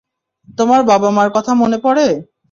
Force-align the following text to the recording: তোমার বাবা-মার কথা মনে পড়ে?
তোমার 0.57 0.81
বাবা-মার 0.83 1.29
কথা 1.35 1.51
মনে 1.53 1.77
পড়ে? 1.77 2.07